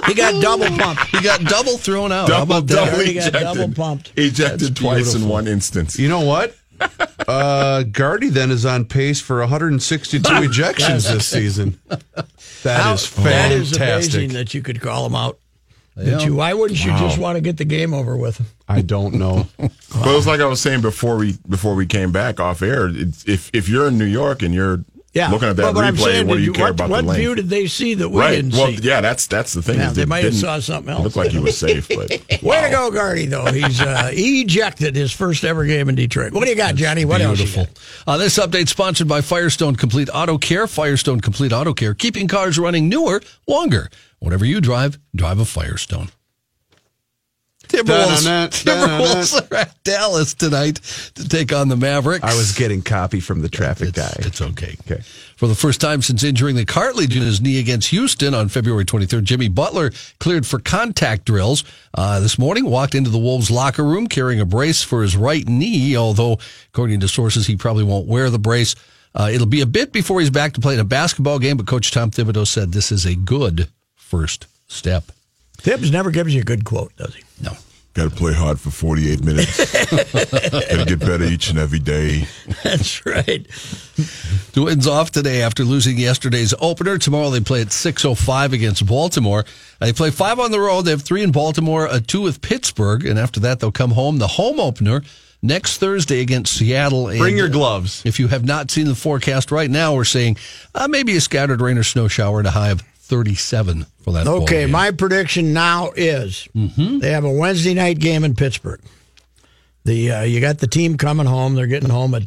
[0.08, 1.04] He got double pumped.
[1.08, 2.28] He got double thrown out.
[2.28, 3.41] Double, double Already got ejected.
[3.41, 4.12] double pumped.
[4.17, 5.97] Ejected That's twice in one instance.
[5.97, 6.56] You know what?
[7.28, 11.80] Uh, Gardy then is on pace for 162 ejections this season.
[11.88, 14.13] That is That is fantastic.
[14.15, 15.38] amazing that you could call him out.
[15.95, 16.19] That Yeah.
[16.21, 18.38] you, why wouldn't you just want to get the game over with?
[18.38, 18.47] Him?
[18.67, 19.47] I don't know.
[19.60, 19.71] But
[20.08, 22.88] it was like I was saying before we before we came back off air.
[22.88, 25.83] It's, if if you're in New York and you're Yeah, looking at that Well, but
[25.85, 27.19] I'm replay, saying, what do did you care what, about what the length?
[27.19, 28.35] view did they see that we right.
[28.35, 28.75] didn't Well, see?
[28.83, 29.79] yeah, that's that's the thing.
[29.79, 31.03] Yeah, is they it might have saw something else.
[31.03, 32.09] Look like he was safe, but
[32.43, 33.25] Way to go, Gardy!
[33.25, 36.31] Though he's uh, he ejected his first ever game in Detroit.
[36.33, 37.05] What do you got, Johnny?
[37.05, 37.39] What else?
[37.39, 37.65] you Beautiful.
[38.05, 38.13] got?
[38.13, 40.67] Uh, this update sponsored by Firestone Complete Auto Care.
[40.67, 43.89] Firestone Complete Auto Care, keeping cars running newer, longer.
[44.19, 46.09] Whatever you drive, drive a Firestone.
[47.69, 50.77] Timberwolves, Timberwolves are at Dallas tonight
[51.13, 52.23] to take on the Mavericks.
[52.23, 54.13] I was getting copy from the traffic it's, guy.
[54.25, 54.75] It's okay.
[54.82, 55.01] Okay.
[55.36, 58.86] For the first time since injuring the cartilage in his knee against Houston on February
[58.86, 62.65] 23rd, Jimmy Butler cleared for contact drills uh, this morning.
[62.65, 66.39] Walked into the Wolves locker room carrying a brace for his right knee, although,
[66.73, 68.75] according to sources, he probably won't wear the brace.
[69.13, 71.91] Uh, it'll be a bit before he's back to playing a basketball game, but Coach
[71.91, 75.03] Tom Thibodeau said this is a good first step.
[75.58, 77.23] Thibs never gives you a good quote, does he?
[77.41, 77.52] No.
[77.95, 79.58] Got to play hard for 48 minutes.
[79.91, 82.25] Got to get better each and every day.
[82.63, 83.45] That's right.
[83.97, 86.97] The Twins off today after losing yesterday's opener.
[86.99, 89.43] Tomorrow they play at 6.05 against Baltimore.
[89.80, 90.84] They play five on the road.
[90.84, 94.19] They have three in Baltimore, a two with Pittsburgh, and after that they'll come home.
[94.19, 95.02] The home opener
[95.41, 97.08] next Thursday against Seattle.
[97.08, 98.04] And Bring your gloves.
[98.06, 100.38] If you have not seen the forecast right now, we're saying
[100.75, 104.27] uh, maybe a scattered rain or snow shower and a high of 37 for that
[104.27, 108.79] Okay, my prediction now is they have a Wednesday night game in Pittsburgh.
[109.83, 111.55] The uh, you got the team coming home.
[111.55, 112.23] They're getting home at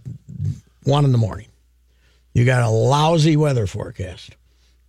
[0.82, 1.46] one in the morning.
[2.34, 4.34] You got a lousy weather forecast,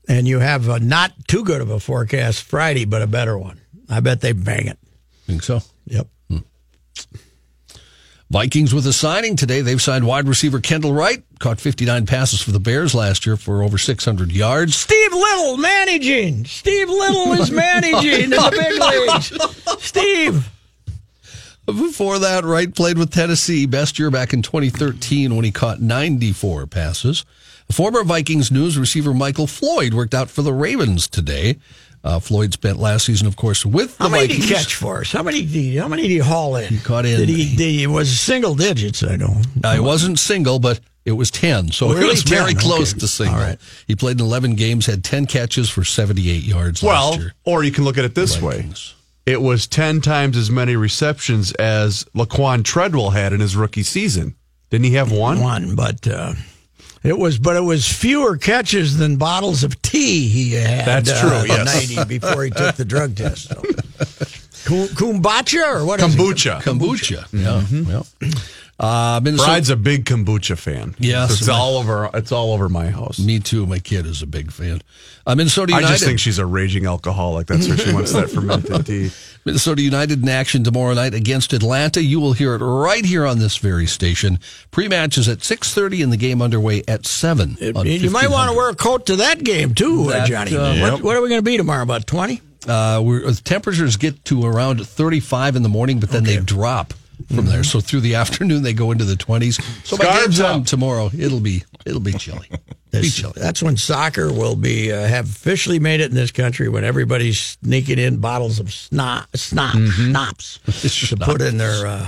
[0.08, 3.60] and you have a not too good of a forecast Friday, but a better one.
[3.88, 4.80] I bet they bang it.
[5.28, 5.62] think so.
[5.86, 6.08] Yep.
[8.34, 9.62] Vikings with a signing today.
[9.62, 11.24] They've signed wide receiver Kendall Wright.
[11.38, 14.76] Caught 59 passes for the Bears last year for over 600 yards.
[14.76, 16.44] Steve Liddle managing.
[16.46, 19.86] Steve Liddle is managing in the big leagues.
[19.86, 20.50] Steve.
[21.68, 26.66] Before that, Wright played with Tennessee, best year back in 2013 when he caught 94
[26.66, 27.26] passes.
[27.72, 31.58] Former Vikings news receiver Michael Floyd worked out for the Ravens today.
[32.04, 34.48] Uh, Floyd spent last season, of course, with the How many Vikings.
[34.48, 35.12] did he catch for us?
[35.14, 35.40] How many?
[35.42, 36.68] Did he, how many did he haul in?
[36.68, 37.56] He caught in- Did he?
[37.56, 39.04] Did he it was single digits.
[39.04, 39.20] I don't
[39.64, 39.70] know.
[39.70, 41.72] Uh, it wasn't single, but it was 10.
[41.72, 42.06] So Really?
[42.06, 43.00] it was very close okay.
[43.00, 43.36] to single.
[43.36, 43.58] All right.
[43.88, 47.34] He played in 11 games, had 10 catches for 78 yards Well, last year.
[47.46, 48.68] or you can look at it this way.
[49.26, 54.36] It was 10 times as many receptions as Laquan Treadwell had in his rookie season.
[54.70, 55.40] Didn't he have one?
[55.40, 56.34] one, but uh,
[57.04, 60.86] it was but it was fewer catches than bottles of tea he had.
[60.86, 61.90] That's true, Uh, yes.
[61.90, 63.50] ninety before he took the drug test.
[63.50, 63.62] So.
[64.66, 66.00] Ku- Kumbacha or what?
[66.02, 66.18] is it?
[66.18, 66.62] Kombucha.
[66.62, 67.28] Kombucha.
[67.34, 68.02] Yeah.
[68.22, 68.30] yeah.
[68.80, 69.50] Uh, Minnesota.
[69.50, 70.96] Bride's a big kombucha fan.
[71.00, 71.30] Yes.
[71.30, 72.10] So it's all over.
[72.14, 73.20] It's all over my house.
[73.20, 73.66] Me too.
[73.68, 74.82] My kid is a big fan.
[75.28, 75.92] Uh, Minnesota I United.
[75.94, 77.48] I just think she's a raging alcoholic.
[77.48, 79.12] That's why she wants that fermented tea.
[79.46, 82.02] Minnesota United in action tomorrow night against Atlanta.
[82.02, 84.40] You will hear it right here on this very station.
[84.72, 87.58] Pre-match is at 6.30 and the game underway at 7.
[87.76, 90.56] on you might want to wear a coat to that game too, uh, That, Johnny.
[90.56, 91.02] uh, what, Yep.
[91.02, 91.84] what are we going to be tomorrow?
[91.84, 92.42] About twenty?
[92.68, 96.94] Uh, we're, uh, temperatures get to around 35 in the morning, but then they drop
[97.28, 97.64] from there.
[97.64, 99.62] So through the afternoon, they go into the 20s.
[99.86, 100.66] So by game time up.
[100.68, 102.48] tomorrow, it'll be it'll be chilly.
[102.92, 103.34] be This- chilly.
[103.36, 107.40] that's when soccer will be uh, have officially made it in this country when everybody's
[107.40, 110.60] sneaking in bottles of snot, snot, schnapps
[111.10, 112.08] to put in their uh,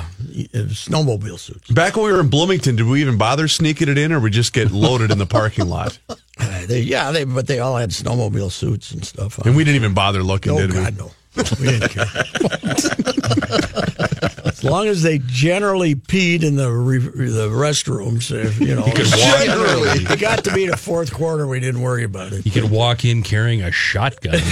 [0.69, 1.71] snowmobile suits.
[1.71, 4.29] Back when we were in Bloomington, did we even bother sneaking it in, or we
[4.29, 5.97] just get loaded in the parking lot?
[6.37, 9.39] Uh, they, yeah, they but they all had snowmobile suits and stuff.
[9.39, 9.47] On.
[9.47, 10.75] And we didn't even bother looking, oh did we?
[10.75, 11.11] God, no,
[11.61, 12.05] we didn't care.
[14.65, 18.85] As long as they generally peed in the re, the restrooms, if, you know.
[18.95, 20.05] Generally.
[20.13, 21.45] it got to be the fourth quarter.
[21.47, 22.45] We didn't worry about it.
[22.45, 24.39] You could walk in carrying a shotgun.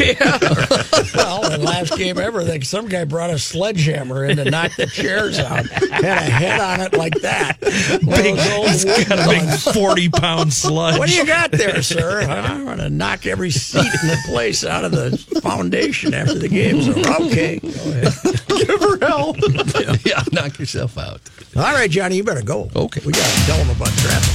[1.15, 4.87] Well, the last game ever, like some guy brought a sledgehammer in to knock the
[4.87, 5.65] chairs out.
[5.67, 7.57] Had a head on it like that.
[8.03, 10.97] One of those old Got a big forty pound sludge.
[10.97, 12.21] What do you got there, sir?
[12.21, 16.49] I'm going to knock every seat in the place out of the foundation after the
[16.49, 16.91] game's So,
[17.25, 17.59] okay.
[17.59, 18.13] Go ahead.
[18.59, 19.35] Give her hell.
[20.05, 21.21] yeah, knock yourself out.
[21.55, 22.69] All right, Johnny, you better go.
[22.75, 23.01] Okay.
[23.05, 24.33] We got to tell them about traffic.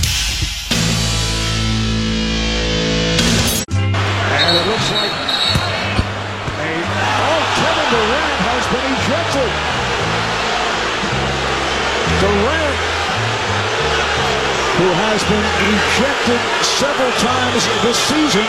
[3.68, 5.12] And it looks like
[6.58, 6.70] a,
[7.20, 9.50] oh, Kevin Durant has been ejected.
[12.18, 12.78] Durant,
[14.78, 18.46] who has been ejected several times this season.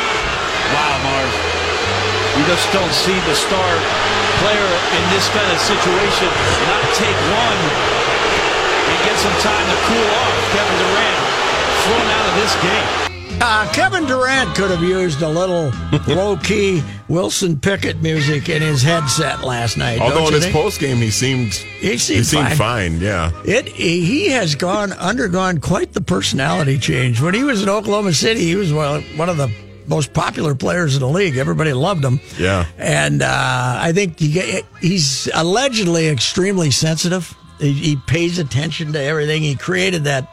[0.73, 1.31] Wow, Marv.
[2.37, 6.27] You just don't see the star player in this kind of situation
[6.67, 7.59] not take one
[8.89, 10.35] and get some time to cool off.
[10.55, 11.19] Kevin Durant
[11.83, 13.05] thrown out of this game.
[13.41, 15.71] Uh, Kevin Durant could have used a little
[16.13, 19.99] low key Wilson Pickett music in his headset last night.
[20.01, 22.55] Although in you his post game, he seemed He seemed fine.
[22.57, 22.99] fine.
[22.99, 23.31] Yeah.
[23.45, 27.21] It he has gone undergone quite the personality change.
[27.21, 29.49] When he was in Oklahoma City, he was one one of the
[29.89, 31.35] most popular players in the league.
[31.37, 32.19] Everybody loved him.
[32.37, 32.65] Yeah.
[32.77, 37.35] and uh, I think he, he's allegedly extremely sensitive.
[37.59, 39.41] He, he pays attention to everything.
[39.41, 40.27] He created that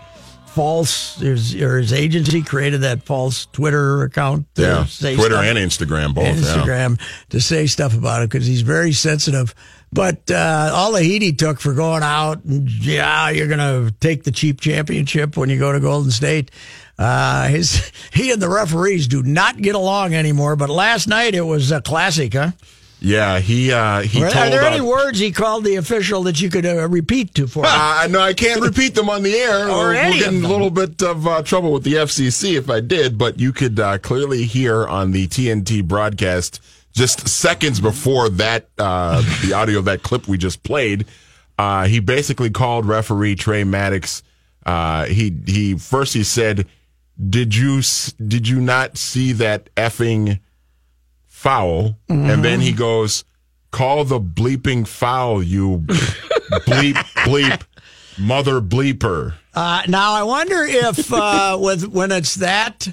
[0.48, 4.46] false, his, or his agency created that false Twitter account.
[4.56, 4.84] Yeah.
[4.86, 6.24] say Twitter stuff- and Instagram both.
[6.26, 6.54] and yeah.
[6.54, 9.54] Instagram to say stuff about it because he's very sensitive
[9.92, 13.94] But uh, all the heat he took for going out, and yeah, you're going to
[14.00, 16.50] take the cheap championship when you go to Golden State.
[16.98, 20.56] Uh, his he and the referees do not get along anymore.
[20.56, 22.52] But last night it was a classic, huh?
[22.98, 24.46] Yeah, he uh, he Are, told.
[24.46, 27.46] are there uh, any words he called the official that you could uh, repeat to
[27.46, 27.60] for?
[27.64, 27.70] him?
[27.70, 29.68] Uh, no, I can't repeat them on the air.
[29.68, 32.56] Or we'll any get of in a little bit of uh, trouble with the FCC
[32.56, 36.60] if I did, but you could uh, clearly hear on the TNT broadcast
[36.94, 41.04] just seconds before that, uh, the audio of that clip we just played.
[41.58, 44.22] Uh, he basically called referee Trey Maddox.
[44.64, 46.66] Uh, he he first he said,
[47.18, 50.40] "Did you s- did you not see that effing
[51.26, 53.24] foul?" And then he goes,
[53.70, 55.78] "Call the bleeping foul, you
[56.66, 57.62] bleep bleep
[58.18, 62.88] mother bleeper." Uh, now I wonder if uh, with when it's that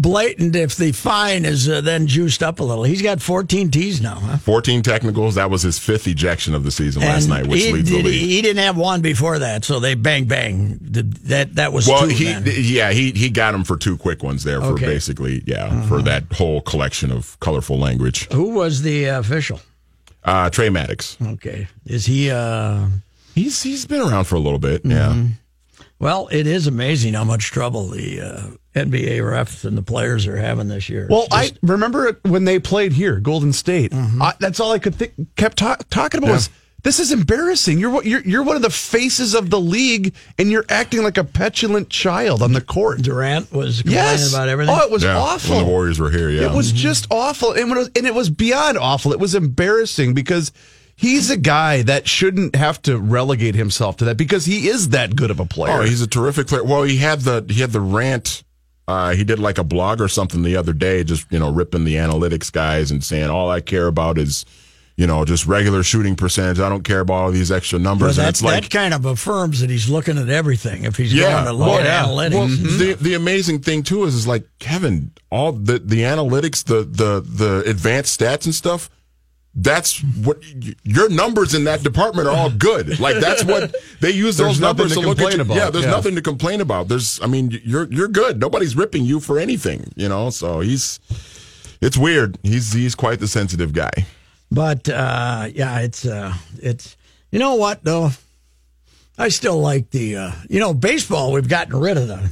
[0.00, 2.84] blatant, if the fine is uh, then juiced up a little.
[2.84, 4.38] He's got 14 T's now, huh?
[4.38, 5.34] 14 technicals.
[5.36, 8.02] That was his fifth ejection of the season last And night, which he, leads the
[8.02, 8.20] league.
[8.20, 10.78] he didn't have one before that, so they bang bang.
[10.80, 12.44] That that was well, he then.
[12.46, 14.84] yeah he he got him for two quick ones there for Okay.
[14.86, 14.92] Uh-huh.
[14.94, 18.26] basically yeah for that whole collection of colorful language.
[18.32, 19.60] Who was the official?
[20.24, 21.16] Uh, Tre Maddox.
[21.22, 22.30] Okay, is he?
[22.30, 22.86] uh
[23.34, 24.82] He's he's been around for a little bit.
[24.84, 25.14] Yeah.
[26.00, 26.04] Mm-hmm.
[26.04, 28.40] Well, it is amazing how much trouble the uh,
[28.74, 31.06] NBA refs and the players are having this year.
[31.10, 33.92] Well, It's I remember when they played here, Golden State.
[33.94, 35.12] I, that's all I could think.
[35.36, 36.34] Kept ta- talking about Yeah.
[36.34, 36.50] was
[36.82, 37.78] this is embarrassing.
[37.78, 41.18] You're one- you're you're one of the faces of the league, and you're acting like
[41.18, 43.02] a petulant child on the court.
[43.02, 44.32] Durant was complaining Yes.
[44.32, 44.74] about everything.
[44.78, 45.56] Oh, it was Yeah, awful.
[45.56, 46.30] when the Warriors were here.
[46.30, 49.12] Yeah, It was just awful, and, when it was, and it was beyond awful.
[49.12, 50.52] It was embarrassing because
[51.00, 55.16] he's a guy that shouldn't have to relegate himself to that because he is that
[55.16, 55.80] good of a player.
[55.80, 56.62] Oh, he's a terrific player.
[56.62, 58.44] Well, he had the he had the rant.
[58.86, 61.84] Uh, he did like a blog or something the other day, just you know, ripping
[61.84, 64.44] the analytics guys and saying all I care about is,
[64.96, 66.58] you know, just regular shooting percentage.
[66.58, 68.18] I don't care about all these extra Well, numbers.
[68.18, 70.84] and that, it's like that kind of affirms that he's looking at everything.
[70.84, 72.04] If he's yeah, going to look well, at yeah.
[72.04, 76.64] analytics, Well, the the amazing thing too is is like Kevin, all the the analytics,
[76.64, 78.90] the the the advanced stats and stuff.
[79.54, 80.38] That's what
[80.84, 83.00] your numbers in that department are all good.
[83.00, 85.34] Like that's what they use those numbers to to, look at.
[85.34, 85.40] you.
[85.40, 85.56] about.
[85.56, 85.90] Yeah, there's Yeah.
[85.90, 86.86] nothing to complain about.
[86.88, 88.38] There's, I mean, you're you're good.
[88.40, 89.92] Nobody's ripping you for anything.
[89.96, 91.00] You know, so he's.
[91.80, 92.38] It's weird.
[92.42, 93.90] He's he's quite the sensitive guy.
[94.52, 96.96] But uh, yeah, it's uh, it's
[97.32, 98.10] you know what though,
[99.18, 101.32] I still like the uh, you know baseball.
[101.32, 102.30] We've gotten rid of the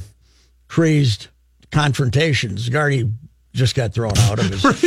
[0.67, 1.27] crazed
[1.71, 2.69] confrontations.
[2.69, 3.11] Gardy
[3.53, 4.83] just got thrown out of his first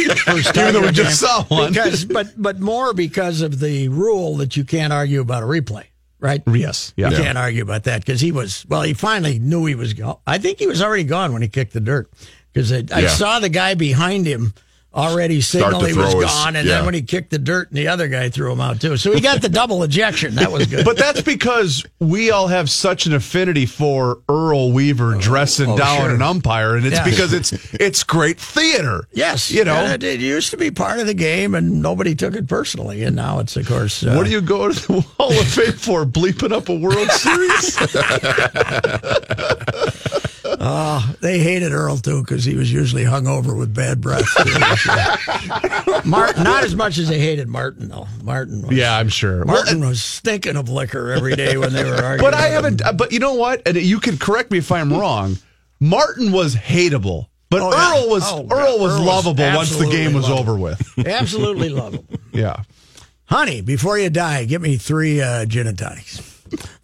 [0.56, 1.72] Even though we just saw one.
[1.72, 5.84] because but but more because of the rule that you can't argue about a replay.
[6.20, 6.40] Right?
[6.46, 6.94] Yes.
[6.96, 7.10] Yeah.
[7.10, 10.18] You can't argue about that because he was, well, he finally knew he was gone.
[10.24, 12.08] I think he was already gone when he kicked the dirt
[12.52, 14.54] because I, I saw the guy behind him
[14.94, 16.56] already signal he was throw his- gone.
[16.56, 16.76] And yeah.
[16.76, 18.96] then when he kicked the dirt, and the other guy threw him out too.
[18.96, 20.34] So he got the double ejection.
[20.36, 20.84] That was good.
[20.84, 26.00] But that's because we all have such an affinity for Earl Weaver dressing oh, down
[26.02, 26.14] sure.
[26.14, 27.04] an umpire, and it's Yeah.
[27.04, 29.08] because it's it's great theater.
[29.12, 29.84] yes, you know.
[29.84, 33.02] it, it used to be part of the game and nobody took it personally.
[33.02, 35.72] And now it's, of course, uh, what do you go to the Hall of Fame
[35.72, 36.04] for?
[36.04, 37.76] Bleeping up a World Series?
[40.64, 44.28] Oh, they hated Earl too because he was usually hungover with bad breath.
[46.04, 48.06] Martin, not as much as they hated Martin though.
[48.22, 49.38] Martin, was, yeah, I'm sure.
[49.44, 52.18] Well, Martin was stinking of liquor every day when they were arguing.
[52.30, 52.80] but I haven't.
[52.84, 53.66] uh, But you know what?
[53.66, 55.36] And you can correct me if I'm wrong.
[55.80, 57.72] Martin was hateable, but Oh.
[58.04, 60.52] Earl was Oh, Earl was Earl was lovable once the game was lovable.
[60.52, 60.98] over with.
[61.08, 62.04] absolutely lovable.
[62.32, 62.62] Yeah.
[63.24, 66.31] Honey, before you die, give me three uh, gin and tonics.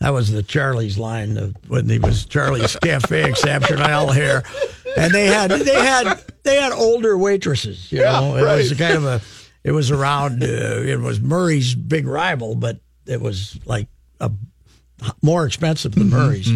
[0.00, 4.42] That was the Charlie's line of, when he was Charlie's Cafe Exceptionale here,
[4.96, 7.90] and they had they had they had older waitresses.
[7.90, 8.78] You know, it was right.
[8.78, 9.20] kind of a
[9.64, 10.42] it was around.
[10.42, 13.88] Uh, it was Murray's big rival, but it was like
[14.20, 14.30] a
[15.22, 16.48] more expensive than Murray's,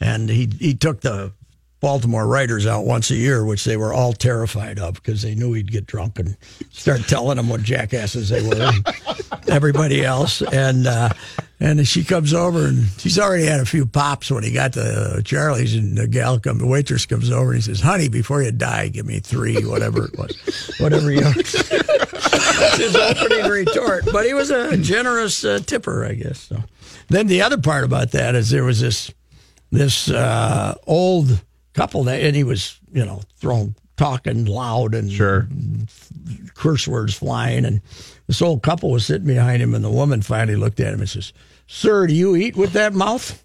[0.00, 1.32] and he he took the
[1.80, 5.54] Baltimore writers out once a year, which they were all terrified of because they knew
[5.54, 6.36] he'd get drunk and
[6.70, 8.86] start telling them what jackasses they were, and
[9.48, 10.42] everybody else.
[10.42, 11.08] And uh,
[11.58, 15.22] and she comes over and she's already had a few pops when he got to
[15.24, 18.52] Charlie's, and the gal come, the waitress comes over and he says, "Honey, before you
[18.52, 24.04] die, give me three, whatever it was, whatever you." That's his opening retort.
[24.12, 26.40] But he was a generous uh, tipper, I guess.
[26.40, 26.62] So
[27.08, 29.10] then the other part about that is there was this
[29.70, 31.42] this uh, old
[31.74, 35.46] couple that, and he was you know throwing talking loud and Sure.
[36.54, 37.80] curse words flying, and
[38.26, 41.08] this old couple was sitting behind him, and the woman finally looked at him and
[41.08, 41.32] says,
[41.66, 43.42] "Sir, do you eat with that mouth?"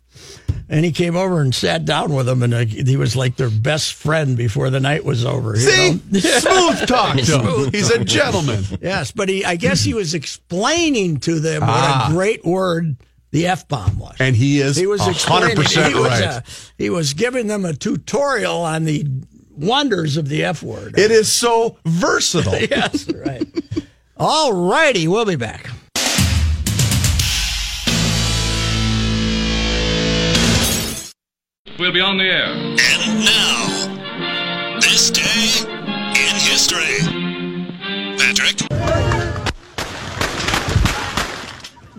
[0.69, 3.93] And he came over and sat down with them, and he was like their best
[3.93, 5.55] friend before the night was over.
[5.55, 5.91] you See?
[6.11, 6.19] know?
[6.19, 7.71] Smooth talk to him.
[7.71, 8.63] He's a gentleman.
[8.82, 12.05] Yes, but he, I guess he was explaining to them Ah.
[12.05, 12.95] what a great word
[13.36, 14.15] the f bomb was.
[14.19, 15.91] And he is he was 100% explaining.
[15.91, 16.23] He was, right.
[16.23, 16.41] uh,
[16.77, 19.05] he was giving them a tutorial on the
[19.51, 20.97] wonders of the f word.
[20.97, 22.57] It is so versatile.
[22.69, 23.45] yes, right.
[24.15, 25.69] All righty, we'll be back.
[31.77, 32.53] We'll be on the air.
[32.53, 33.44] And now,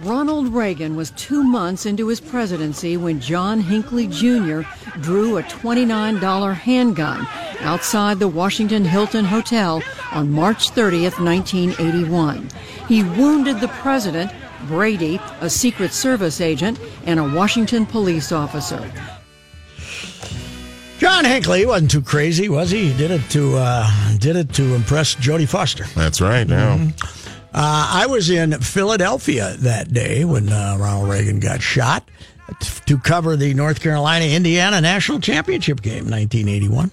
[0.07, 4.61] Ronald Reagan was two months into his presidency when John Hinckley Jr.
[5.01, 7.27] drew a $29 handgun
[7.59, 9.83] outside the Washington Hilton Hotel
[10.13, 12.49] on March 30th, 1981.
[12.87, 14.31] He wounded the president,
[14.69, 18.89] Brady, a Secret Service agent, and a Washington police officer.
[20.99, 22.93] John Hinckley wasn't too crazy, was he?
[22.93, 25.85] He did it to uh, did it to impress Jodie Foster.
[25.97, 26.47] That's right.
[26.47, 26.79] Now,
[27.57, 32.07] Uh, I was in Philadelphia that day when uh, Ronald Reagan got shot
[32.85, 36.93] to cover the North Carolina Indiana National Championship game, 1981.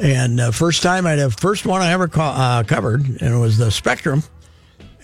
[0.00, 3.38] And uh, first time I'd have first one I ever co- uh, covered, and it
[3.38, 4.24] was the Spectrum.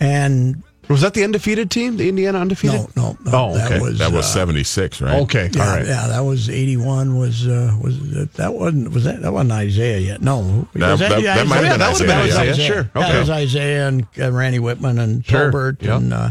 [0.01, 1.97] And Was that the undefeated team?
[1.99, 2.81] The Indiana undefeated?
[2.97, 5.21] no, no, no, Oh, that was that was uh, seventy six, right?
[5.23, 5.51] Okay.
[5.53, 5.87] Yeah, All right.
[5.87, 7.19] yeah, that was eighty one.
[7.19, 10.23] Was uh, was that, that wasn't was that that wasn't Isiah yet?
[10.23, 12.43] No, was That- that- that might have been That was- Isiah, that was yeah.
[12.53, 12.67] Isiah.
[12.67, 13.13] Sure, okay.
[13.13, 15.97] that was Isiah and uh, Randy Wittman and Sure, Tolbert yep.
[15.99, 16.31] and uh,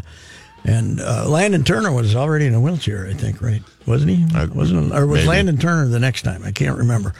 [0.63, 3.61] and uh, Landon Turner was already in a wheelchair, I think, right?
[3.85, 4.25] Wasn't he?
[4.35, 5.27] I- Wasn't or was maybe.
[5.29, 6.43] Landon Turner the next time?
[6.43, 7.13] I can't remember.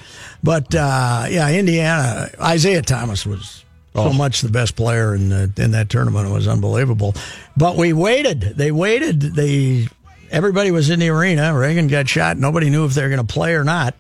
[0.44, 3.64] But uh, yeah, Indiana Isiah Thomas was.
[4.04, 7.14] So much the best player in the, in that tournament it was unbelievable,
[7.56, 8.42] but we waited.
[8.42, 9.22] They waited.
[9.22, 9.88] They
[10.30, 11.58] everybody was in the arena.
[11.58, 12.38] Reagan got shot.
[12.38, 13.96] Nobody knew if they were going to play or not.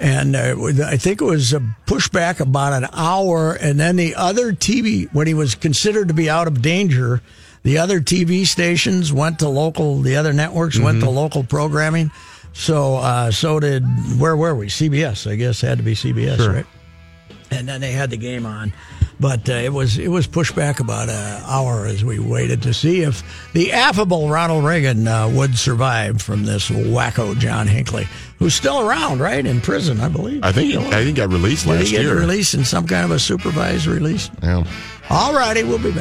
[0.00, 0.54] And uh,
[0.86, 3.54] I think it was a pushback about an hour.
[3.54, 7.20] And then the other TV, when he was considered to be out of danger,
[7.64, 12.12] the other TV stations went to local, the other networks went to local programming.
[12.52, 13.82] So, uh, so did,
[14.18, 14.68] where were we?
[14.68, 16.66] CBS, I guess, had to be CBS, right?
[17.50, 18.72] And then they had the game on.
[19.20, 22.72] But uh, it was it was pushed back about an hour as we waited to
[22.74, 28.06] see if the affable Ronald Reagan uh, would survive from this wacko John Hinckley,
[28.38, 30.44] who's still around, right, in prison, I believe.
[30.44, 32.16] I think I think got released Did last he get year.
[32.18, 34.30] released in some kind of a supervised release?
[34.40, 34.64] Yeah.
[35.10, 35.96] All righty, we'll be back.